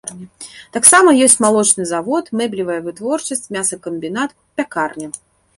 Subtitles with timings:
[0.77, 4.29] Таксама ёсць малочны завод, мэблевая вытворчасць, мясакамбінат,
[4.61, 5.09] пякарня.